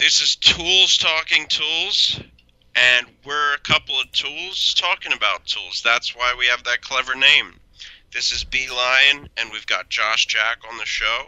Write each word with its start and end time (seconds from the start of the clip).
This 0.00 0.22
is 0.22 0.36
Tools 0.36 0.96
Talking 0.96 1.46
Tools, 1.46 2.18
and 2.74 3.06
we're 3.22 3.52
a 3.52 3.58
couple 3.58 4.00
of 4.00 4.10
tools 4.12 4.72
talking 4.72 5.12
about 5.12 5.44
tools. 5.44 5.82
That's 5.84 6.16
why 6.16 6.34
we 6.38 6.46
have 6.46 6.64
that 6.64 6.80
clever 6.80 7.14
name. 7.14 7.60
This 8.10 8.32
is 8.32 8.42
B 8.42 8.66
Lion, 8.70 9.28
and 9.36 9.52
we've 9.52 9.66
got 9.66 9.90
Josh 9.90 10.24
Jack 10.24 10.60
on 10.70 10.78
the 10.78 10.86
show, 10.86 11.26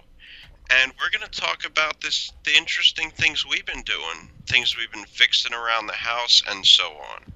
and 0.71 0.91
we're 0.99 1.11
going 1.11 1.31
to 1.31 1.41
talk 1.41 1.67
about 1.67 2.01
this 2.01 2.33
the 2.45 2.57
interesting 2.57 3.11
things 3.11 3.45
we've 3.47 3.67
been 3.67 3.83
doing, 3.83 4.31
things 4.47 4.75
we've 4.75 4.91
been 4.91 5.05
fixing 5.05 5.53
around 5.53 5.87
the 5.87 5.93
house, 5.93 6.43
and 6.49 6.65
so 6.65 6.93
on. 6.93 7.31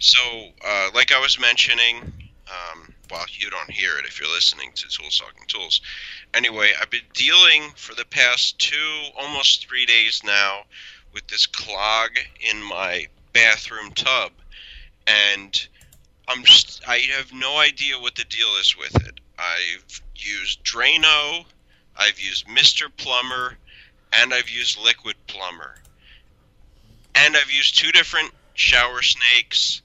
So, 0.00 0.18
uh, 0.66 0.90
like 0.92 1.12
I 1.12 1.20
was 1.20 1.38
mentioning, 1.38 2.12
um, 2.48 2.89
well, 3.10 3.26
you 3.32 3.50
don't 3.50 3.70
hear 3.70 3.98
it 3.98 4.04
if 4.04 4.20
you're 4.20 4.32
listening 4.32 4.70
to 4.74 4.88
Tools 4.88 5.18
Talking 5.18 5.46
Tools. 5.48 5.80
Anyway, 6.34 6.72
I've 6.80 6.90
been 6.90 7.00
dealing 7.12 7.70
for 7.76 7.94
the 7.94 8.04
past 8.04 8.58
two, 8.58 9.02
almost 9.18 9.66
three 9.66 9.86
days 9.86 10.22
now, 10.24 10.60
with 11.12 11.26
this 11.26 11.46
clog 11.46 12.10
in 12.40 12.62
my 12.62 13.08
bathroom 13.32 13.90
tub, 13.92 14.30
and 15.06 15.66
I'm 16.28 16.44
just, 16.44 16.82
I 16.86 16.98
have 17.16 17.32
no 17.32 17.58
idea 17.58 17.98
what 17.98 18.14
the 18.14 18.24
deal 18.24 18.48
is 18.60 18.76
with 18.76 18.94
it. 19.06 19.18
I've 19.38 20.02
used 20.14 20.62
Drano, 20.64 21.44
I've 21.96 22.20
used 22.20 22.46
Mr. 22.46 22.88
Plumber, 22.96 23.56
and 24.12 24.32
I've 24.32 24.50
used 24.50 24.78
Liquid 24.78 25.16
Plumber, 25.26 25.74
and 27.14 27.36
I've 27.36 27.50
used 27.50 27.78
two 27.78 27.90
different 27.90 28.30
shower 28.54 29.02
snakes, 29.02 29.82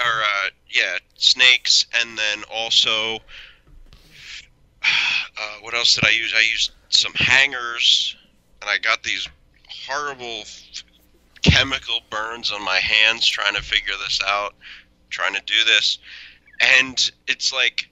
or 0.00 0.22
uh, 0.22 0.50
yeah, 0.68 0.98
snakes, 1.16 1.86
and 1.94 2.16
then 2.18 2.42
also 2.52 3.16
uh, 4.82 5.56
what 5.62 5.74
else 5.74 5.94
did 5.94 6.04
I 6.04 6.10
use? 6.10 6.32
I 6.36 6.42
used 6.42 6.72
some 6.88 7.12
hangers, 7.14 8.16
and 8.60 8.70
I 8.70 8.78
got 8.78 9.02
these 9.02 9.28
horrible 9.68 10.44
chemical 11.42 12.00
burns 12.10 12.50
on 12.50 12.62
my 12.64 12.78
hands 12.78 13.26
trying 13.26 13.54
to 13.54 13.62
figure 13.62 13.94
this 14.02 14.20
out, 14.26 14.54
trying 15.10 15.34
to 15.34 15.42
do 15.46 15.64
this, 15.64 15.98
and 16.60 17.10
it's 17.26 17.52
like 17.52 17.88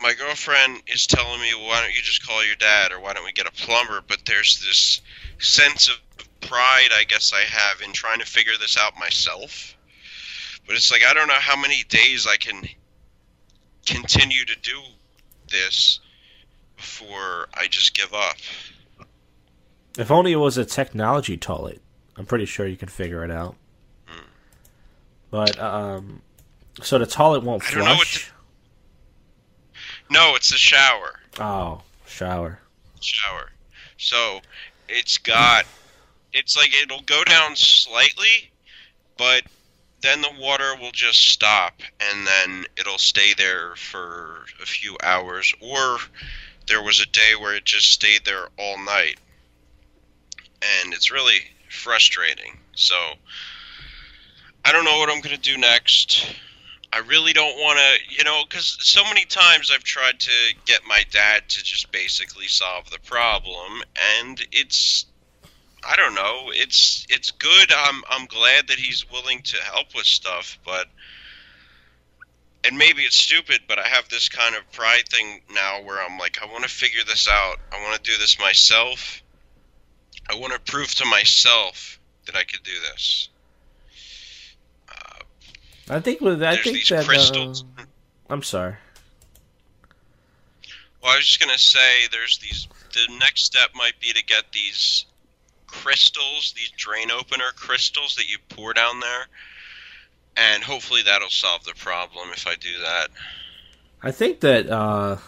my 0.00 0.14
girlfriend 0.14 0.82
is 0.86 1.06
telling 1.06 1.40
me, 1.40 1.54
"Why 1.54 1.80
don't 1.80 1.94
you 1.94 2.02
just 2.02 2.24
call 2.24 2.44
your 2.44 2.56
dad, 2.56 2.92
or 2.92 3.00
why 3.00 3.14
don't 3.14 3.24
we 3.24 3.32
get 3.32 3.46
a 3.46 3.52
plumber?" 3.52 4.00
But 4.00 4.24
there's 4.26 4.60
this 4.60 5.00
sense 5.38 5.88
of 5.88 5.98
pride, 6.40 6.90
I 6.92 7.04
guess, 7.04 7.32
I 7.32 7.42
have 7.42 7.80
in 7.80 7.92
trying 7.92 8.20
to 8.20 8.26
figure 8.26 8.56
this 8.58 8.76
out 8.76 8.96
myself. 8.96 9.76
But 10.68 10.76
it's 10.76 10.92
like 10.92 11.00
I 11.08 11.14
don't 11.14 11.26
know 11.26 11.34
how 11.34 11.56
many 11.56 11.82
days 11.88 12.26
I 12.26 12.36
can 12.36 12.62
continue 13.86 14.44
to 14.44 14.54
do 14.60 14.78
this 15.50 15.98
before 16.76 17.48
I 17.54 17.66
just 17.68 17.94
give 17.94 18.12
up. 18.12 18.36
If 19.98 20.10
only 20.10 20.32
it 20.32 20.36
was 20.36 20.58
a 20.58 20.66
technology 20.66 21.38
toilet. 21.38 21.80
I'm 22.18 22.26
pretty 22.26 22.44
sure 22.44 22.66
you 22.66 22.76
can 22.76 22.88
figure 22.88 23.24
it 23.24 23.30
out. 23.30 23.56
Hmm. 24.06 24.26
But 25.30 25.58
um, 25.58 26.20
so 26.82 26.98
the 26.98 27.06
toilet 27.06 27.42
won't 27.42 27.64
I 27.64 27.70
don't 27.74 27.84
know 27.84 27.94
what 27.94 28.06
flush. 28.06 28.30
No, 30.10 30.34
it's 30.34 30.52
a 30.52 30.58
shower. 30.58 31.18
Oh, 31.40 31.80
shower. 32.06 32.60
Shower. 33.00 33.52
So 33.96 34.40
it's 34.86 35.16
got. 35.16 35.64
It's 36.34 36.58
like 36.58 36.74
it'll 36.82 37.02
go 37.02 37.24
down 37.24 37.56
slightly, 37.56 38.50
but 39.16 39.44
then 40.00 40.20
the 40.20 40.30
water 40.38 40.74
will 40.80 40.92
just 40.92 41.28
stop 41.28 41.80
and 42.00 42.26
then 42.26 42.64
it'll 42.76 42.98
stay 42.98 43.34
there 43.34 43.74
for 43.76 44.46
a 44.62 44.66
few 44.66 44.96
hours. 45.02 45.52
Or 45.60 45.98
there 46.66 46.82
was 46.82 47.00
a 47.00 47.06
day 47.06 47.34
where 47.38 47.54
it 47.54 47.64
just 47.64 47.90
stayed 47.90 48.24
there 48.24 48.48
all 48.58 48.78
night. 48.84 49.18
And 50.82 50.92
it's 50.92 51.10
really 51.10 51.40
frustrating. 51.70 52.58
So 52.74 52.96
I 54.64 54.72
don't 54.72 54.84
know 54.84 54.98
what 54.98 55.10
I'm 55.10 55.20
going 55.20 55.36
to 55.36 55.40
do 55.40 55.56
next. 55.56 56.26
I 56.92 56.98
really 57.00 57.32
don't 57.32 57.56
want 57.58 57.78
to, 57.78 58.14
you 58.16 58.24
know, 58.24 58.42
because 58.48 58.78
so 58.80 59.04
many 59.04 59.24
times 59.26 59.70
I've 59.72 59.84
tried 59.84 60.18
to 60.20 60.54
get 60.64 60.80
my 60.86 61.04
dad 61.10 61.48
to 61.48 61.62
just 61.62 61.92
basically 61.92 62.46
solve 62.46 62.88
the 62.90 62.98
problem, 63.00 63.82
and 64.18 64.40
it's, 64.52 65.04
I 65.88 65.96
don't 65.96 66.14
know, 66.14 66.50
it's 66.52 67.06
it's 67.08 67.30
good. 67.30 67.72
I'm 67.74 68.02
I'm 68.10 68.26
glad 68.26 68.68
that 68.68 68.76
he's 68.78 69.10
willing 69.10 69.40
to 69.42 69.56
help 69.56 69.94
with 69.94 70.04
stuff, 70.04 70.58
but, 70.62 70.86
and 72.62 72.76
maybe 72.76 73.02
it's 73.02 73.16
stupid, 73.16 73.60
but 73.66 73.78
I 73.78 73.88
have 73.88 74.06
this 74.10 74.28
kind 74.28 74.54
of 74.54 74.70
pride 74.70 75.08
thing 75.08 75.40
now 75.50 75.80
where 75.82 75.98
I'm 76.02 76.18
like, 76.18 76.42
I 76.42 76.46
want 76.46 76.64
to 76.64 76.70
figure 76.70 77.00
this 77.06 77.26
out. 77.26 77.56
I 77.72 77.82
want 77.82 78.02
to 78.02 78.10
do 78.10 78.18
this 78.18 78.38
myself. 78.38 79.22
I 80.30 80.34
want 80.34 80.52
to 80.52 80.60
prove 80.60 80.94
to 80.96 81.06
myself 81.06 81.98
that 82.26 82.36
I 82.36 82.44
could 82.44 82.62
do 82.64 82.78
this. 82.92 83.30
Uh, 84.90 85.94
I 85.94 86.00
think 86.00 86.20
with 86.20 86.42
I 86.42 86.56
think 86.56 86.86
that 86.88 87.06
crystals. 87.06 87.64
uh, 87.78 87.84
I'm 88.28 88.42
sorry. 88.42 88.76
Well, 91.02 91.12
I 91.12 91.16
was 91.16 91.26
just 91.26 91.40
gonna 91.40 91.56
say, 91.56 92.08
there's 92.12 92.36
these. 92.38 92.68
The 92.92 93.16
next 93.18 93.44
step 93.44 93.70
might 93.74 93.98
be 94.00 94.12
to 94.12 94.22
get 94.24 94.52
these 94.52 95.06
crystals, 95.68 96.52
these 96.56 96.70
drain 96.76 97.10
opener 97.10 97.52
crystals 97.54 98.16
that 98.16 98.28
you 98.28 98.38
pour 98.48 98.72
down 98.72 99.00
there, 99.00 99.26
and 100.36 100.62
hopefully 100.62 101.02
that'll 101.02 101.30
solve 101.30 101.64
the 101.64 101.74
problem 101.74 102.28
if 102.32 102.46
I 102.46 102.54
do 102.56 102.78
that. 102.82 103.08
I 104.02 104.10
think 104.10 104.40
that 104.40 104.68
uh, 104.68 105.18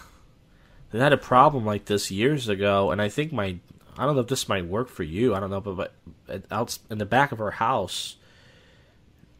they 0.90 0.98
had 0.98 1.12
a 1.12 1.18
problem 1.18 1.64
like 1.64 1.84
this 1.84 2.10
years 2.10 2.48
ago, 2.48 2.90
and 2.90 3.00
I 3.00 3.08
think 3.08 3.32
my 3.32 3.58
I 3.98 4.06
don't 4.06 4.14
know 4.14 4.22
if 4.22 4.28
this 4.28 4.48
might 4.48 4.66
work 4.66 4.88
for 4.88 5.02
you. 5.02 5.34
I 5.34 5.40
don't 5.40 5.50
know, 5.50 5.60
but, 5.60 5.92
but 6.26 6.44
out 6.50 6.78
in 6.88 6.98
the 6.98 7.04
back 7.06 7.32
of 7.32 7.40
our 7.40 7.50
house, 7.50 8.16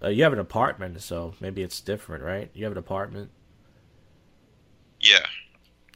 uh, 0.03 0.09
you 0.09 0.23
have 0.23 0.33
an 0.33 0.39
apartment, 0.39 1.01
so 1.03 1.35
maybe 1.41 1.63
it's 1.63 1.81
different, 1.81 2.25
right? 2.25 2.51
You 2.53 2.65
have 2.65 2.73
an 2.73 2.79
apartment. 2.79 3.31
Yeah. 5.01 5.25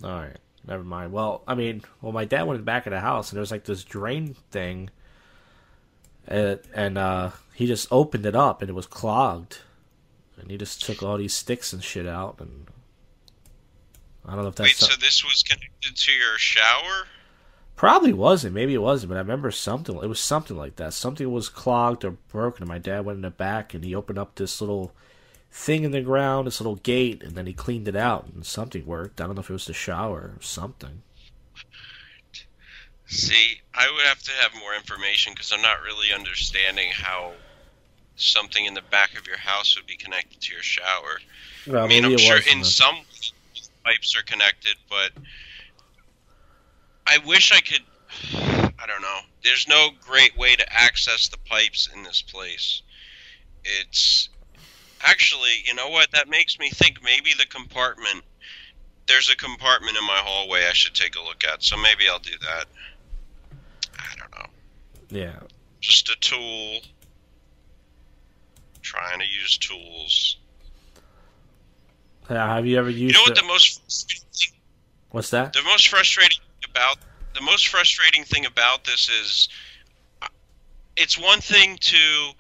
All 0.03 0.11
right, 0.11 0.39
never 0.67 0.85
mind. 0.85 1.13
Well, 1.13 1.43
I 1.47 1.55
mean, 1.55 1.83
well, 2.01 2.13
my 2.13 2.25
dad 2.25 2.43
went 2.43 2.57
in 2.57 2.63
the 2.63 2.67
back 2.67 2.87
of 2.87 2.93
the 2.93 3.01
house, 3.01 3.31
and 3.31 3.37
there 3.37 3.43
was 3.43 3.51
like 3.51 3.65
this 3.65 3.85
drain 3.85 4.35
thing, 4.51 4.91
and, 6.27 6.61
and 6.75 6.99
uh, 6.99 7.31
he 7.55 7.67
just 7.67 7.89
opened 7.91 8.27
it 8.27 8.37
up, 8.37 8.63
and 8.63 8.69
it 8.69 8.75
was 8.75 8.87
clogged, 8.87 9.59
and 10.39 10.51
he 10.51 10.57
just 10.57 10.83
took 10.83 11.03
all 11.03 11.17
these 11.17 11.35
sticks 11.35 11.73
and 11.73 11.83
shit 11.83 12.07
out, 12.07 12.37
and 12.41 12.67
I 14.27 14.35
don't 14.35 14.43
know 14.43 14.49
if 14.49 14.55
that's 14.57 14.81
Wait, 14.81 14.89
so 14.89 14.97
this 15.01 15.23
was 15.23 15.43
connected 15.43 15.97
to 15.97 16.13
your 16.13 16.39
shower? 16.39 17.07
probably 17.77 18.13
wasn't. 18.13 18.55
Maybe 18.55 18.75
it 18.75 18.79
wasn't, 18.79 19.11
but 19.11 19.17
I 19.17 19.21
remember 19.21 19.51
something. 19.51 19.97
It 19.97 20.07
was 20.07 20.21
something 20.21 20.57
like 20.57 20.77
that. 20.77 20.95
Something 20.95 21.31
was 21.31 21.49
clogged 21.49 22.05
or 22.05 22.13
broken, 22.13 22.63
and 22.63 22.69
my 22.69 22.79
dad 22.79 23.05
went 23.05 23.17
in 23.17 23.23
the 23.23 23.31
back, 23.31 23.75
and 23.75 23.85
he 23.85 23.95
opened 23.95 24.19
up 24.19 24.35
this 24.35 24.61
little 24.61 24.93
thing 25.55 25.85
in 25.85 25.93
the 25.93 26.01
ground, 26.01 26.49
this 26.49 26.61
little 26.61 26.75
gate, 26.75 27.23
and 27.23 27.37
then 27.37 27.47
he 27.47 27.53
cleaned 27.53 27.87
it 27.87 27.95
out, 27.95 28.27
and 28.35 28.45
something 28.45 28.85
worked. 28.85 29.21
I 29.21 29.27
don't 29.27 29.37
know 29.37 29.41
if 29.41 29.49
it 29.49 29.53
was 29.53 29.67
the 29.67 29.73
shower 29.73 30.33
or 30.37 30.43
something. 30.43 31.03
See, 33.07 33.61
I 33.73 33.89
would 33.91 34.05
have 34.05 34.21
to 34.25 34.33
have 34.33 34.53
more 34.59 34.75
information 34.75 35.33
because 35.33 35.53
I'm 35.53 35.63
not 35.63 35.83
really 35.83 36.13
understanding 36.13 36.91
how 36.93 37.35
something 38.17 38.65
in 38.65 38.75
the 38.75 38.83
back 38.91 39.17
of 39.17 39.29
your 39.29 39.39
house 39.39 39.77
would 39.77 39.87
be 39.87 39.95
connected 39.95 40.41
to 40.41 40.53
your 40.53 40.63
shower. 40.63 41.21
Well, 41.69 41.85
I 41.85 41.87
mean, 41.87 42.05
I'm 42.05 42.19
sure 42.19 42.41
in 42.51 42.65
some 42.65 42.97
pipes 43.85 44.17
are 44.17 44.23
connected, 44.25 44.75
but 44.91 45.13
I 47.07 47.19
wish 47.19 47.53
I 47.53 47.61
could. 47.61 47.83
I 48.77 48.87
don't 48.87 49.03
know. 49.03 49.21
There's 49.45 49.69
no 49.69 49.91
great 50.01 50.37
way 50.37 50.57
to 50.57 50.73
access 50.73 51.29
the 51.29 51.39
pipes 51.39 51.89
in 51.95 52.03
this 52.03 52.23
place. 52.23 52.83
It's 53.65 54.29
actually, 55.05 55.63
you 55.65 55.75
know 55.75 55.89
what? 55.89 56.11
That 56.13 56.29
makes 56.29 56.59
me 56.59 56.71
think 56.71 57.03
maybe 57.03 57.31
the 57.39 57.47
compartment. 57.47 58.23
There's 59.07 59.31
a 59.31 59.37
compartment 59.37 59.97
in 59.97 60.05
my 60.07 60.17
hallway 60.19 60.67
I 60.69 60.73
should 60.73 60.95
take 60.95 61.15
a 61.17 61.23
look 61.23 61.45
at, 61.45 61.63
so 61.63 61.77
maybe 61.77 62.05
I'll 62.11 62.19
do 62.19 62.33
that. 62.41 62.65
I 63.99 64.17
don't 64.19 64.31
know. 64.39 65.19
Yeah. 65.19 65.41
Just 65.81 66.09
a 66.09 66.17
tool. 66.21 66.81
Trying 68.83 69.19
to 69.21 69.27
use 69.27 69.59
tools. 69.59 70.39
Yeah, 72.31 72.55
Have 72.55 72.67
you 72.67 72.79
ever 72.79 72.89
used? 72.89 73.03
You 73.03 73.13
know 73.13 73.23
what 73.23 73.35
the- 73.35 73.43
the 73.43 73.47
most 73.47 73.81
thing 74.09 74.53
What's 75.11 75.31
that? 75.31 75.53
the 75.53 75.63
most 75.63 75.89
frustrating 75.89 76.39
thing 76.39 76.71
about 76.71 76.99
the 77.35 77.41
most 77.43 77.69
frustrating 77.69 78.25
thing 78.25 78.47
about 78.47 78.85
this 78.85 79.09
is 79.09 79.49
uh, 80.23 80.29
it's 80.97 81.19
one 81.19 81.41
thing 81.41 81.77
to 81.79 82.33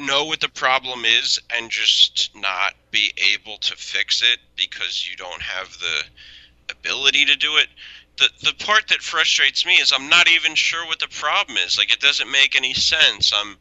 know 0.00 0.24
what 0.24 0.40
the 0.40 0.48
problem 0.48 1.04
is 1.04 1.40
and 1.56 1.70
just 1.70 2.30
not 2.34 2.74
be 2.90 3.12
able 3.34 3.58
to 3.58 3.76
fix 3.76 4.22
it 4.22 4.38
because 4.56 5.08
you 5.08 5.16
don't 5.16 5.42
have 5.42 5.70
the 5.78 6.72
ability 6.72 7.24
to 7.26 7.36
do 7.36 7.56
it. 7.56 7.68
The 8.18 8.28
the 8.42 8.64
part 8.64 8.88
that 8.88 9.00
frustrates 9.02 9.64
me 9.64 9.74
is 9.74 9.92
I'm 9.92 10.08
not 10.08 10.28
even 10.28 10.54
sure 10.54 10.86
what 10.86 11.00
the 11.00 11.08
problem 11.08 11.56
is. 11.58 11.78
Like 11.78 11.92
it 11.92 12.00
doesn't 12.00 12.30
make 12.30 12.56
any 12.56 12.74
sense. 12.74 13.32
I'm 13.34 13.56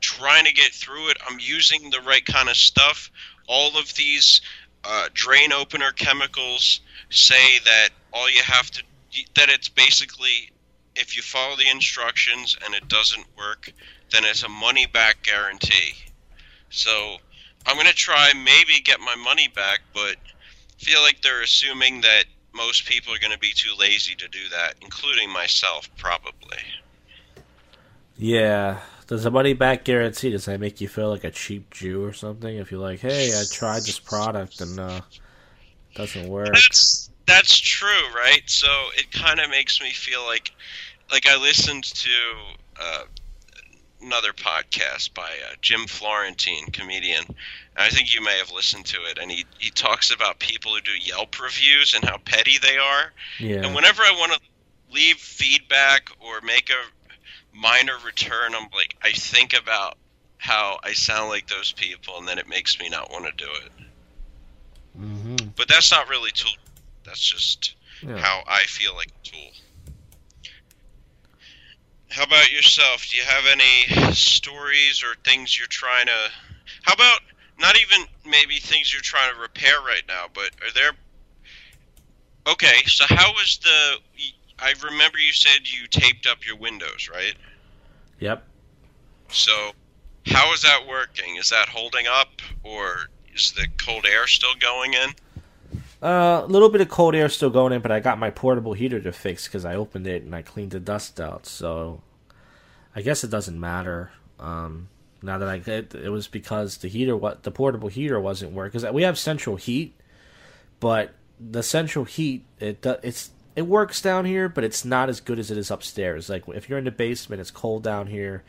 trying 0.00 0.44
to 0.44 0.52
get 0.52 0.72
through 0.72 1.10
it. 1.10 1.18
I'm 1.28 1.38
using 1.40 1.90
the 1.90 2.00
right 2.00 2.24
kind 2.24 2.48
of 2.48 2.56
stuff. 2.56 3.10
All 3.48 3.76
of 3.78 3.94
these 3.94 4.40
uh, 4.84 5.08
drain 5.14 5.52
opener 5.52 5.92
chemicals 5.92 6.80
say 7.10 7.58
that 7.64 7.90
all 8.12 8.30
you 8.30 8.42
have 8.42 8.70
to 8.70 8.82
that 9.34 9.50
it's 9.50 9.68
basically 9.68 10.51
if 10.96 11.16
you 11.16 11.22
follow 11.22 11.56
the 11.56 11.70
instructions 11.70 12.56
and 12.64 12.74
it 12.74 12.88
doesn't 12.88 13.26
work, 13.36 13.72
then 14.10 14.24
it's 14.24 14.42
a 14.42 14.48
money 14.48 14.86
back 14.86 15.22
guarantee. 15.22 15.94
So 16.70 17.16
I'm 17.66 17.76
gonna 17.76 17.92
try 17.92 18.32
maybe 18.34 18.80
get 18.82 19.00
my 19.00 19.14
money 19.16 19.48
back, 19.48 19.80
but 19.94 20.16
feel 20.78 21.00
like 21.02 21.22
they're 21.22 21.42
assuming 21.42 22.00
that 22.02 22.24
most 22.54 22.86
people 22.86 23.14
are 23.14 23.18
gonna 23.18 23.38
be 23.38 23.52
too 23.54 23.72
lazy 23.78 24.14
to 24.16 24.28
do 24.28 24.48
that, 24.50 24.74
including 24.82 25.30
myself, 25.30 25.88
probably. 25.96 26.58
Yeah. 28.16 28.80
Does 29.06 29.24
a 29.26 29.30
money 29.30 29.52
back 29.52 29.84
guarantee 29.84 30.30
does 30.30 30.44
that 30.46 30.60
make 30.60 30.80
you 30.80 30.88
feel 30.88 31.08
like 31.08 31.24
a 31.24 31.30
cheap 31.30 31.70
Jew 31.70 32.04
or 32.04 32.12
something? 32.12 32.56
If 32.56 32.70
you're 32.70 32.80
like, 32.80 33.00
hey, 33.00 33.38
I 33.38 33.44
tried 33.50 33.82
this 33.82 33.98
product 33.98 34.60
and 34.60 34.78
uh 34.78 35.00
doesn't 35.94 36.28
work. 36.28 36.48
That's 36.52 37.10
that's 37.26 37.58
true, 37.58 38.08
right? 38.14 38.42
So 38.46 38.68
it 38.96 39.10
kind 39.12 39.40
of 39.40 39.50
makes 39.50 39.80
me 39.80 39.90
feel 39.90 40.24
like 40.24 40.52
like 41.12 41.26
I 41.28 41.36
listened 41.36 41.84
to 41.84 42.10
uh, 42.80 43.02
another 44.00 44.32
podcast 44.32 45.14
by 45.14 45.22
uh, 45.22 45.54
Jim 45.60 45.86
Florentine, 45.86 46.66
comedian. 46.72 47.24
And 47.28 47.36
I 47.76 47.88
think 47.90 48.14
you 48.14 48.22
may 48.22 48.38
have 48.38 48.50
listened 48.52 48.86
to 48.86 48.98
it, 49.10 49.18
and 49.18 49.30
he 49.30 49.46
he 49.58 49.70
talks 49.70 50.10
about 50.10 50.40
people 50.40 50.74
who 50.74 50.80
do 50.80 50.92
Yelp 51.02 51.40
reviews 51.40 51.94
and 51.94 52.04
how 52.04 52.18
petty 52.18 52.58
they 52.58 52.78
are. 52.78 53.12
Yeah. 53.38 53.64
And 53.66 53.74
whenever 53.74 54.02
I 54.02 54.12
want 54.18 54.32
to 54.32 54.40
leave 54.90 55.16
feedback 55.16 56.08
or 56.20 56.40
make 56.42 56.70
a 56.70 57.56
minor 57.56 57.96
return, 58.04 58.54
I'm 58.54 58.68
like, 58.74 58.94
I 59.02 59.12
think 59.12 59.52
about 59.54 59.96
how 60.38 60.78
I 60.82 60.92
sound 60.92 61.28
like 61.28 61.46
those 61.48 61.72
people, 61.72 62.18
and 62.18 62.26
then 62.26 62.38
it 62.38 62.48
makes 62.48 62.78
me 62.80 62.88
not 62.88 63.10
want 63.10 63.26
to 63.26 63.32
do 63.44 63.50
it. 63.50 63.72
hmm 64.96 65.36
But 65.56 65.68
that's 65.68 65.90
not 65.90 66.08
really 66.08 66.30
tool. 66.32 66.52
That's 67.04 67.20
just 67.20 67.76
Yeah. 68.02 68.18
how 68.18 68.42
I 68.46 68.64
feel 68.64 68.94
like 68.94 69.08
a 69.08 69.28
tool. 69.28 69.50
How 72.12 72.24
about 72.24 72.52
yourself? 72.52 73.06
Do 73.08 73.16
you 73.16 73.22
have 73.22 73.44
any 73.46 74.12
stories 74.12 75.02
or 75.02 75.14
things 75.24 75.58
you're 75.58 75.66
trying 75.66 76.06
to? 76.06 76.30
How 76.82 76.92
about 76.92 77.20
not 77.58 77.74
even 77.80 78.06
maybe 78.26 78.56
things 78.58 78.92
you're 78.92 79.00
trying 79.00 79.34
to 79.34 79.40
repair 79.40 79.80
right 79.80 80.02
now, 80.06 80.26
but 80.34 80.50
are 80.62 80.72
there? 80.74 80.90
Okay, 82.46 82.82
so 82.84 83.04
how 83.08 83.32
was 83.32 83.60
the? 83.62 83.96
I 84.58 84.74
remember 84.84 85.18
you 85.18 85.32
said 85.32 85.60
you 85.64 85.86
taped 85.86 86.26
up 86.26 86.46
your 86.46 86.56
windows, 86.56 87.08
right? 87.10 87.34
Yep. 88.20 88.46
So, 89.30 89.72
how 90.26 90.52
is 90.52 90.60
that 90.62 90.86
working? 90.86 91.36
Is 91.36 91.48
that 91.48 91.70
holding 91.70 92.06
up, 92.06 92.42
or 92.62 93.08
is 93.34 93.52
the 93.52 93.66
cold 93.78 94.04
air 94.04 94.26
still 94.26 94.54
going 94.60 94.92
in? 94.92 95.14
Uh, 96.02 96.42
a 96.42 96.46
little 96.46 96.68
bit 96.68 96.80
of 96.80 96.88
cold 96.88 97.14
air 97.14 97.28
still 97.28 97.50
going 97.50 97.72
in, 97.72 97.80
but 97.80 97.92
I 97.92 98.00
got 98.00 98.18
my 98.18 98.30
portable 98.30 98.72
heater 98.72 99.00
to 99.00 99.12
fix 99.12 99.46
because 99.46 99.64
I 99.64 99.76
opened 99.76 100.08
it 100.08 100.24
and 100.24 100.34
I 100.34 100.42
cleaned 100.42 100.72
the 100.72 100.80
dust 100.80 101.20
out. 101.20 101.46
So 101.46 102.02
I 102.96 103.02
guess 103.02 103.22
it 103.22 103.30
doesn't 103.30 103.58
matter. 103.58 104.10
Um, 104.40 104.88
now 105.22 105.38
that 105.38 105.48
I 105.48 105.70
it, 105.70 105.94
it 105.94 106.08
was 106.08 106.26
because 106.26 106.78
the 106.78 106.88
heater, 106.88 107.16
what 107.16 107.44
the 107.44 107.52
portable 107.52 107.88
heater 107.88 108.20
wasn't 108.20 108.50
working 108.50 108.80
because 108.80 108.92
we 108.92 109.04
have 109.04 109.16
central 109.16 109.54
heat, 109.54 109.94
but 110.80 111.14
the 111.38 111.62
central 111.62 112.04
heat 112.04 112.44
it 112.58 112.84
it's 113.04 113.30
it 113.54 113.62
works 113.62 114.02
down 114.02 114.24
here, 114.24 114.48
but 114.48 114.64
it's 114.64 114.84
not 114.84 115.08
as 115.08 115.20
good 115.20 115.38
as 115.38 115.52
it 115.52 115.58
is 115.58 115.70
upstairs. 115.70 116.28
Like 116.28 116.48
if 116.48 116.68
you're 116.68 116.80
in 116.80 116.84
the 116.84 116.90
basement, 116.90 117.40
it's 117.40 117.52
cold 117.52 117.84
down 117.84 118.08
here, 118.08 118.42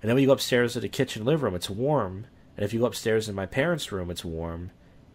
and 0.00 0.08
then 0.08 0.14
when 0.14 0.22
you 0.22 0.28
go 0.28 0.34
upstairs 0.34 0.74
to 0.74 0.80
the 0.80 0.88
kitchen 0.88 1.24
living 1.24 1.42
room, 1.42 1.56
it's 1.56 1.70
warm. 1.70 2.26
And 2.56 2.64
if 2.64 2.72
you 2.72 2.78
go 2.78 2.86
upstairs 2.86 3.28
in 3.28 3.34
my 3.34 3.46
parents' 3.46 3.90
room, 3.90 4.12
it's 4.12 4.24
warm 4.24 4.70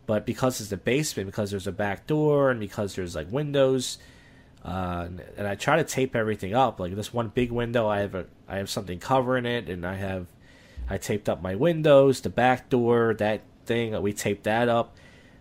but 0.10 0.26
because 0.26 0.60
it's 0.60 0.72
the 0.72 0.78
basement, 0.78 1.28
because 1.28 1.52
there's 1.52 1.68
a 1.68 1.72
back 1.72 2.08
door, 2.08 2.50
and 2.50 2.60
because 2.60 2.96
there's 2.96 3.14
like 3.14 3.32
windows, 3.32 4.00
uh, 4.66 5.08
and, 5.38 5.48
I 5.48 5.54
try 5.54 5.78
to 5.78 5.84
tape 5.84 6.16
everything 6.16 6.56
up. 6.56 6.80
Like 6.80 6.96
this 6.96 7.14
one 7.14 7.28
big 7.28 7.52
window, 7.52 7.88
I 7.88 8.00
have 8.00 8.16
a 8.16 8.26
I 8.48 8.58
have 8.58 8.72
something 8.72 8.98
covering 8.98 9.46
it, 9.46 9.70
and 9.70 9.86
I 9.86 9.98
have 9.98 10.26
I 10.90 10.98
taped 10.98 11.30
up 11.30 11.44
my 11.44 11.54
windows, 11.54 12.22
the 12.22 12.32
back 12.32 12.72
door, 12.72 13.14
that 13.20 13.42
thing. 13.68 14.02
We 14.02 14.12
taped 14.12 14.46
that 14.46 14.68
up, 14.68 14.98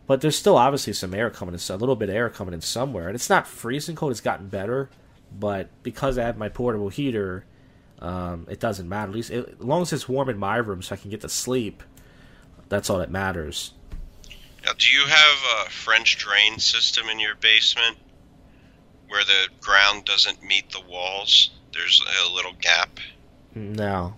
but 0.07 0.21
there's 0.21 0.37
still 0.37 0.59
obviously 0.59 0.93
some 0.93 1.15
air 1.15 1.31
coming 1.31 1.55
in, 1.55 1.61
so 1.61 1.75
a 1.75 1.77
little 1.77 1.97
bit 1.97 2.11
of 2.11 2.15
air 2.15 2.29
coming 2.29 2.53
in 2.53 2.61
somewhere, 2.61 3.07
and 3.07 3.15
it's 3.15 3.31
not 3.31 3.47
freezing 3.47 3.97
cold. 3.97 4.11
It's 4.11 4.21
gotten 4.21 4.49
better, 4.49 4.91
but 5.33 5.71
because 5.83 6.19
I 6.19 6.25
have 6.25 6.37
my 6.37 6.51
portable 6.51 6.91
heater, 6.91 7.47
um, 8.01 8.47
it 8.51 8.61
doesn't 8.61 8.87
matter. 8.87 9.09
At 9.09 9.15
least 9.15 9.31
it, 9.31 9.57
as 9.61 9.65
long 9.65 9.81
as 9.81 9.95
it's 9.95 10.11
warm 10.11 10.29
in 10.29 10.37
my 10.37 10.59
room, 10.59 10.83
so 10.83 10.95
I 10.95 10.99
can 10.99 11.11
get 11.11 11.23
to 11.23 11.29
sleep. 11.31 11.83
That's 12.69 12.91
all 12.91 12.99
that 12.99 13.11
matters. 13.11 13.73
Now, 14.69 14.75
do 14.77 14.91
you 14.91 15.07
have 15.07 15.67
a 15.67 15.71
French 15.71 16.19
drain 16.19 16.59
system 16.59 17.09
in 17.09 17.19
your 17.19 17.37
basement 17.37 17.97
where 19.09 19.25
the 19.25 19.49
ground 19.63 20.05
doesn't 20.05 20.43
meet 20.43 20.71
the 20.73 20.83
walls? 20.83 21.53
There's 21.73 22.05
a 22.29 22.35
little 22.35 22.53
gap. 22.61 23.01
No. 23.55 24.13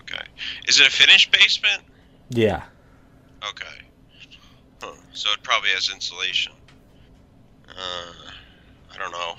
Okay. 0.00 0.22
Is 0.68 0.80
it 0.80 0.86
a 0.86 0.90
finished 0.90 1.32
basement? 1.32 1.82
Yeah. 2.28 2.62
Okay. 3.48 3.80
Huh. 4.82 4.92
So 5.14 5.30
it 5.32 5.42
probably 5.42 5.70
has 5.70 5.88
insulation. 5.88 6.52
Uh, 7.66 8.12
I 8.92 8.98
don't 8.98 9.12
know. 9.12 9.36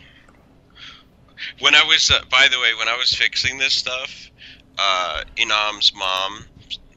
When 1.59 1.75
I 1.75 1.83
was, 1.83 2.09
uh, 2.09 2.21
by 2.31 2.47
the 2.49 2.59
way, 2.59 2.73
when 2.79 2.87
I 2.87 2.97
was 2.97 3.13
fixing 3.13 3.59
this 3.59 3.75
stuff, 3.75 4.31
uh, 4.79 5.21
Inam's 5.37 5.93
mom 5.93 6.45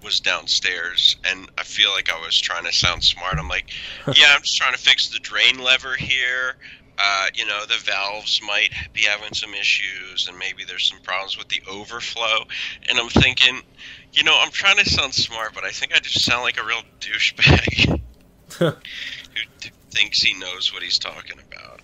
was 0.03 0.21
downstairs, 0.21 1.17
and 1.25 1.49
I 1.59 1.65
feel 1.65 1.91
like 1.91 2.11
I 2.11 2.21
was 2.21 2.39
trying 2.39 2.65
to 2.65 2.73
sound 2.73 3.03
smart. 3.03 3.39
I'm 3.39 3.49
like, 3.49 3.71
yeah, 4.06 4.35
I'm 4.35 4.43
just 4.43 4.56
trying 4.56 4.73
to 4.73 4.79
fix 4.79 5.09
the 5.09 5.19
drain 5.19 5.59
lever 5.59 5.95
here. 5.95 6.56
Uh, 7.00 7.27
you 7.35 7.47
know, 7.47 7.65
the 7.65 7.77
valves 7.85 8.41
might 8.45 8.73
be 8.93 9.03
having 9.03 9.33
some 9.33 9.55
issues, 9.55 10.27
and 10.29 10.37
maybe 10.37 10.65
there's 10.65 10.89
some 10.89 10.99
problems 11.00 11.39
with 11.39 11.49
the 11.49 11.62
overflow. 11.71 12.45
And 12.89 12.99
I'm 12.99 13.09
thinking, 13.09 13.61
you 14.12 14.25
know, 14.25 14.37
I'm 14.37 14.50
trying 14.50 14.79
to 14.79 14.89
sound 14.89 15.15
smart, 15.15 15.55
but 15.55 15.65
I 15.65 15.71
think 15.71 15.95
I 15.95 16.00
just 16.00 16.25
sound 16.25 16.43
like 16.43 16.59
a 16.61 16.65
real 16.65 16.83
douchebag 17.00 18.00
who 18.59 18.73
t- 19.61 19.71
thinks 19.91 20.21
he 20.21 20.35
knows 20.35 20.73
what 20.73 20.83
he's 20.83 20.99
talking 20.99 21.39
about. 21.53 21.81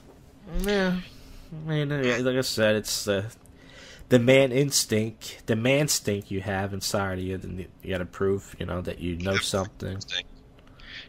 Yeah. 0.63 0.97
I 1.53 1.69
mean, 1.69 2.25
like 2.25 2.37
I 2.37 2.41
said, 2.41 2.75
it's 2.75 3.05
the 3.05 3.27
the 4.09 4.19
man 4.19 4.53
instinct, 4.53 5.47
the 5.47 5.57
man 5.57 5.89
stink 5.89 6.31
you 6.31 6.41
have 6.41 6.73
inside 6.73 7.19
of 7.19 7.25
you. 7.25 7.37
Then 7.37 7.67
you 7.83 7.91
got 7.91 7.99
to 7.99 8.07
prove, 8.07 8.55
you 8.59 8.67
know, 8.67 8.81
that 8.83 9.01
you 9.01 9.17
know 9.17 9.37
something. 9.37 9.99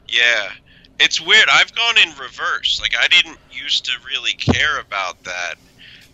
Yeah. 0.07 0.51
It's 0.99 1.19
weird. 1.19 1.47
I've 1.51 1.75
gone 1.75 1.97
in 1.97 2.09
reverse. 2.17 2.79
Like 2.81 2.95
I 2.97 3.07
didn't 3.07 3.37
used 3.51 3.85
to 3.85 3.91
really 4.05 4.33
care 4.33 4.79
about 4.79 5.23
that. 5.25 5.55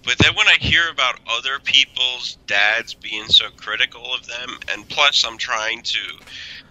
But 0.03 0.17
then 0.17 0.33
when 0.35 0.47
I 0.47 0.55
hear 0.59 0.89
about 0.89 1.19
other 1.29 1.59
people's 1.59 2.37
dads 2.47 2.95
being 2.95 3.27
so 3.27 3.49
critical 3.55 4.15
of 4.15 4.25
them 4.25 4.57
and 4.71 4.89
plus 4.89 5.23
I'm 5.23 5.37
trying 5.37 5.83
to 5.83 5.99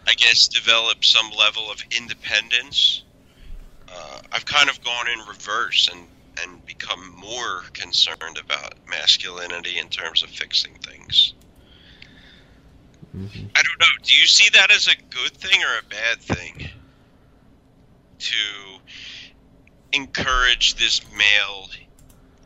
I 0.08 0.14
guess 0.14 0.48
develop 0.48 1.04
some 1.04 1.30
level 1.38 1.70
of 1.70 1.80
independence, 1.96 3.04
uh, 3.88 4.20
I've 4.32 4.46
kind 4.46 4.68
of 4.68 4.82
gone 4.82 5.08
in 5.08 5.20
reverse 5.28 5.88
and 5.92 6.06
and 6.42 6.64
become 6.64 7.14
more 7.16 7.62
concerned 7.72 8.38
about 8.42 8.74
masculinity 8.88 9.78
in 9.78 9.88
terms 9.88 10.22
of 10.22 10.30
fixing 10.30 10.74
things. 10.74 11.34
hmm 13.12 13.26
I 13.54 13.62
don't 13.62 13.80
know. 13.80 13.86
Do 14.02 14.14
you 14.14 14.26
see 14.26 14.48
that 14.50 14.70
as 14.70 14.86
a 14.86 14.96
good 15.10 15.32
thing 15.32 15.60
or 15.62 15.78
a 15.78 15.88
bad 15.88 16.20
thing? 16.20 16.68
To 18.18 18.78
encourage 19.92 20.74
this 20.74 21.00
male, 21.12 21.68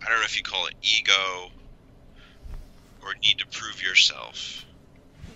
I 0.02 0.08
don't 0.08 0.18
know 0.18 0.24
if 0.24 0.36
you 0.36 0.42
call 0.42 0.66
it 0.66 0.74
ego 0.82 1.50
or 3.02 3.14
need 3.22 3.38
to 3.38 3.46
prove 3.46 3.82
yourself. 3.82 4.64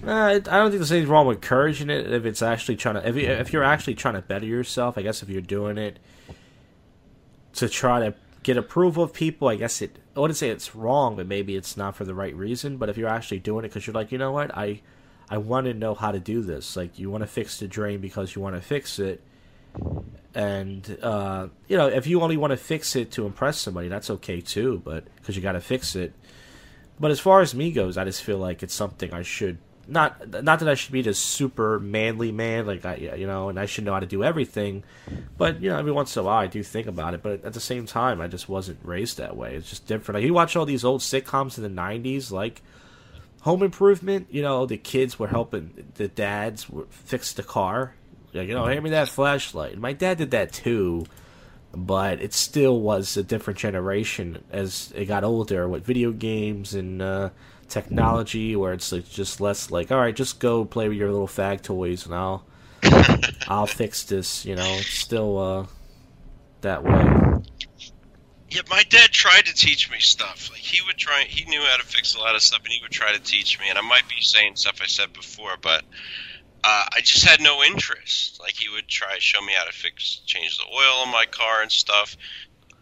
Nah, 0.03 0.27
I 0.27 0.35
I 0.35 0.39
don't 0.39 0.71
think 0.71 0.79
there's 0.79 0.93
anything 0.93 1.11
wrong 1.11 1.27
with 1.27 1.39
encouraging 1.39 1.91
it 1.91 2.13
if 2.13 2.25
it's 2.25 2.41
actually 2.41 2.77
trying 2.77 2.95
to. 2.95 3.09
If, 3.09 3.17
you, 3.17 3.27
if 3.27 3.53
you're 3.53 3.65
actually 3.65 3.95
trying 3.95 4.15
to 4.15 4.23
better 4.23 4.47
yourself, 4.47 4.97
I 4.97 5.03
guess 5.03 5.23
if 5.23 5.29
you're 5.29 5.41
doing 5.41 5.77
it 5.77 5.99
to 7.55 7.69
try 7.69 8.01
to 8.01 8.15
get 8.49 8.57
approval 8.57 9.05
of 9.05 9.13
people, 9.13 9.47
I 9.47 9.57
guess 9.57 9.83
it. 9.83 9.99
I 10.17 10.21
wouldn't 10.21 10.39
say 10.39 10.49
it's 10.49 10.75
wrong, 10.75 11.17
but 11.17 11.27
maybe 11.27 11.55
it's 11.55 11.77
not 11.77 11.95
for 11.95 12.07
the 12.07 12.15
right 12.15 12.35
reason. 12.35 12.79
But 12.79 12.89
if 12.89 12.97
you're 12.97 13.09
actually 13.09 13.41
doing 13.41 13.67
it 13.67 13.69
because 13.69 13.87
you're 13.87 13.93
like, 13.93 14.11
you 14.11 14.17
know 14.17 14.33
what, 14.33 14.57
I, 14.57 14.81
I 15.29 15.37
want 15.37 15.67
to 15.67 15.75
know 15.75 15.95
how 15.95 16.13
to 16.13 16.19
do 16.19 16.41
this. 16.41 16.75
Like 16.75 16.99
you 16.99 17.11
want 17.11 17.21
to 17.21 17.27
fix 17.27 17.59
the 17.59 17.69
drain 17.69 18.01
because 18.01 18.35
you 18.35 18.41
want 18.41 18.57
to 18.57 18.63
fix 18.63 18.99
it, 18.99 19.23
and 20.35 20.99
uh, 21.03 21.49
you 21.69 21.77
know 21.77 21.89
if 21.89 22.07
you 22.07 22.23
only 22.23 22.39
want 22.39 22.53
to 22.53 22.57
fix 22.57 22.97
it 22.97 23.11
to 23.13 23.27
impress 23.27 23.59
somebody, 23.59 23.89
that's 23.89 24.09
okay 24.09 24.41
too. 24.41 24.81
But 24.83 25.05
because 25.17 25.37
you 25.37 25.43
got 25.43 25.53
to 25.53 25.61
fix 25.61 25.95
it. 25.95 26.15
But 26.99 27.11
as 27.11 27.21
far 27.21 27.43
as 27.43 27.55
me 27.55 27.71
goes, 27.71 27.99
I 27.99 28.05
just 28.05 28.23
feel 28.23 28.39
like 28.39 28.63
it's 28.63 28.75
something 28.75 29.13
I 29.13 29.23
should 29.23 29.59
not 29.89 30.45
not 30.45 30.59
that 30.59 30.69
I 30.69 30.75
should 30.75 30.93
be 30.93 31.03
this 31.03 31.19
super 31.19 31.81
manly 31.81 32.31
man, 32.31 32.67
like 32.67 32.85
I 32.85 32.97
you 32.97 33.27
know, 33.27 33.49
and 33.49 33.59
I 33.59 33.67
should 33.67 33.85
know 33.85 33.95
how 33.95 34.01
to 34.01 34.07
do 34.07 34.23
everything. 34.23 34.85
But 35.37 35.63
you 35.63 35.71
know, 35.71 35.79
every 35.79 35.93
once 35.93 36.15
in 36.17 36.21
a 36.21 36.25
while 36.25 36.39
I 36.39 36.47
do 36.47 36.63
think 36.63 36.87
about 36.87 37.15
it. 37.15 37.23
But 37.23 37.45
at 37.45 37.55
the 37.55 37.61
same 37.61 37.87
time, 37.87 38.21
I 38.21 38.29
just 38.29 38.49
wasn't 38.49 38.79
raised 38.83 39.17
that 39.19 39.37
way. 39.37 39.55
It's 39.57 39.71
just 39.71 39.87
different. 39.87 40.17
Like 40.17 40.27
you 40.27 40.35
watch 40.35 40.55
all 40.57 40.67
these 40.67 40.85
old 40.85 41.01
sitcoms 41.01 41.57
in 41.57 41.63
the 41.65 41.81
'90s, 41.83 42.31
like 42.31 42.61
Home 43.41 43.63
Improvement. 43.63 44.29
You 44.31 44.43
know, 44.43 44.67
the 44.67 44.77
kids 44.77 45.19
were 45.19 45.29
helping 45.29 45.91
the 45.95 46.09
dads 46.09 46.67
fix 46.91 47.33
the 47.33 47.43
car. 47.43 47.95
Like 48.35 48.47
you 48.49 48.55
know, 48.55 48.67
hand 48.67 48.85
me 48.85 48.91
that 48.91 49.09
flashlight. 49.09 49.79
My 49.79 49.95
dad 49.95 50.19
did 50.19 50.33
that 50.33 50.53
too. 50.53 51.07
but 51.73 52.21
it 52.23 52.33
still 52.33 52.81
was 52.81 53.17
a 53.17 53.23
different 53.23 53.59
generation 53.59 54.43
as 54.51 54.93
it 54.97 55.05
got 55.07 55.25
older 55.25 55.69
with 55.69 55.85
video 55.85 56.13
games 56.13 56.75
and 56.75 57.01
uh, 57.03 57.31
technology, 57.69 58.57
where 58.57 58.73
it's 58.73 58.93
like 58.93 59.09
just 59.09 59.41
less 59.41 59.71
like, 59.71 59.91
all 59.91 59.99
right, 59.99 60.15
just 60.15 60.41
go 60.41 60.65
play 60.65 60.89
with 60.89 60.99
your 60.99 61.11
little 61.11 61.29
fag 61.29 61.63
toys, 61.63 62.07
and 62.07 62.15
I'll 62.15 62.45
I'll 63.49 63.67
fix 63.67 64.05
this. 64.05 64.45
You 64.45 64.57
know, 64.57 64.67
it's 64.79 64.99
still 64.99 65.39
uh, 65.39 65.67
that 66.63 66.83
way. 66.85 67.43
Yeah, 68.51 68.63
my 68.71 68.83
dad 68.89 69.11
tried 69.11 69.45
to 69.45 69.55
teach 69.55 69.91
me 69.91 69.99
stuff. 69.99 70.49
Like 70.51 70.61
he 70.61 70.81
would 70.87 70.97
try, 70.97 71.25
he 71.29 71.45
knew 71.51 71.61
how 71.61 71.77
to 71.77 71.85
fix 71.85 72.15
a 72.15 72.19
lot 72.19 72.35
of 72.35 72.43
stuff, 72.43 72.61
and 72.65 72.73
he 72.73 72.81
would 72.83 72.91
try 72.91 73.13
to 73.13 73.21
teach 73.21 73.59
me. 73.61 73.67
And 73.69 73.79
I 73.79 73.83
might 73.83 74.09
be 74.09 74.21
saying 74.21 74.57
stuff 74.57 74.81
I 74.83 74.87
said 74.87 75.13
before, 75.13 75.57
but 75.61 75.85
uh, 76.65 76.87
I 76.97 77.01
just 77.03 77.25
had 77.25 77.41
no 77.41 77.63
interest. 77.63 78.41
Like 78.41 78.55
he 78.55 78.69
would 78.71 78.89
try 78.89 79.15
to 79.15 79.21
show 79.21 79.41
me 79.43 79.53
how 79.53 79.65
to 79.65 79.73
fix, 79.73 80.23
change 80.25 80.57
the 80.57 80.65
oil 80.65 81.05
in 81.05 81.13
my 81.13 81.27
car 81.27 81.61
and 81.63 81.71
stuff. 81.71 82.17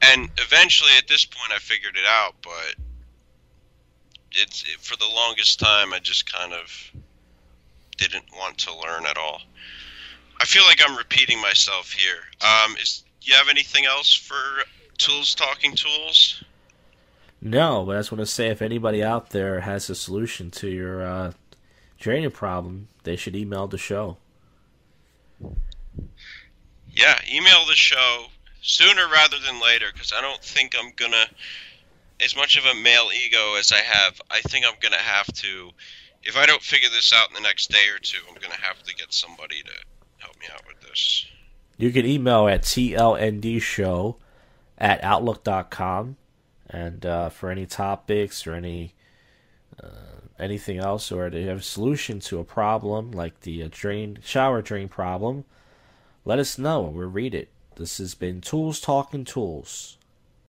And 0.02 0.30
eventually, 0.38 0.90
at 0.98 1.08
this 1.08 1.24
point, 1.24 1.52
I 1.52 1.58
figured 1.58 1.96
it 1.96 2.06
out. 2.06 2.34
But 2.42 2.76
it's 4.33 4.62
it, 4.62 4.80
for 4.80 4.97
the 4.97 5.06
longest 5.06 5.61
time, 5.61 5.92
I 5.92 5.99
just 5.99 6.30
kind 6.30 6.52
of 6.52 6.92
didn't 7.97 8.26
want 8.37 8.59
to 8.59 8.76
learn 8.76 9.06
at 9.06 9.16
all. 9.16 9.40
I 10.40 10.45
feel 10.45 10.64
like 10.64 10.80
I'm 10.87 10.97
repeating 10.97 11.40
myself 11.40 11.92
here. 11.92 12.18
Um, 12.42 12.76
is 12.76 13.04
you 13.23 13.35
have 13.35 13.49
anything 13.49 13.87
else 13.87 14.12
for 14.14 14.37
tools 14.99 15.35
talking 15.35 15.75
tools? 15.75 16.45
No, 17.40 17.85
but 17.85 17.97
I 17.97 17.99
just 18.00 18.12
want 18.12 18.21
to 18.21 18.26
say 18.26 18.49
if 18.49 18.62
anybody 18.62 19.02
out 19.02 19.30
there 19.30 19.61
has 19.61 19.90
a 19.90 19.95
solution 19.95 20.50
to 20.52 20.68
your 20.68 21.06
uh, 21.06 21.33
training 21.99 22.30
problem, 22.30 22.88
they 23.04 23.16
should 23.16 23.37
email 23.37 23.66
the 23.66 23.78
show. 23.78 24.16
Yeah, 26.90 27.21
email 27.30 27.66
the 27.66 27.75
show 27.75 28.26
sooner 28.62 29.06
rather 29.09 29.37
than 29.45 29.61
later 29.61 29.87
because 29.92 30.12
I 30.16 30.21
don't 30.21 30.42
think 30.42 30.75
I'm 30.78 30.92
gonna. 30.97 31.26
As 32.20 32.35
much 32.35 32.56
of 32.56 32.64
a 32.64 32.75
male 32.75 33.11
ego 33.12 33.54
as 33.54 33.73
I 33.73 33.78
have, 33.78 34.20
I 34.30 34.40
think 34.40 34.64
I'm 34.66 34.78
gonna 34.80 34.96
have 34.96 35.26
to. 35.26 35.70
If 36.23 36.37
I 36.37 36.46
don't 36.46 36.62
figure 36.62 36.88
this 36.88 37.12
out 37.12 37.28
in 37.28 37.35
the 37.35 37.40
next 37.40 37.70
day 37.70 37.88
or 37.94 37.99
two, 37.99 38.18
I'm 38.28 38.40
gonna 38.40 38.61
have 38.61 38.82
to 38.82 38.94
get 38.94 39.12
somebody 39.12 39.62
to 39.62 39.73
help 40.18 40.38
me 40.40 40.46
out 40.52 40.62
with 40.66 40.80
this. 40.80 41.26
You 41.76 41.92
can 41.92 42.06
email 42.06 42.49
at 42.49 42.62
tlndshow 42.62 44.16
at 44.78 45.02
outlook.com 45.04 46.16
and 46.68 47.06
uh, 47.06 47.28
for 47.28 47.50
any 47.50 47.66
topics 47.66 48.46
or 48.46 48.54
any 48.54 48.94
uh, 49.82 50.20
anything 50.38 50.78
else 50.78 51.11
or 51.12 51.30
to 51.30 51.46
have 51.46 51.58
a 51.58 51.62
solution 51.62 52.20
to 52.20 52.38
a 52.38 52.44
problem 52.44 53.11
like 53.12 53.40
the 53.40 53.62
uh, 53.62 53.68
drain 53.70 54.18
shower 54.23 54.61
drain 54.61 54.88
problem 54.88 55.44
let 56.25 56.38
us 56.38 56.58
know 56.58 56.87
and 56.87 56.96
we'll 56.96 57.08
read 57.08 57.35
it 57.35 57.49
this 57.76 57.99
has 57.99 58.14
been 58.14 58.40
tools 58.40 58.80
talking 58.80 59.25
tools 59.25 59.96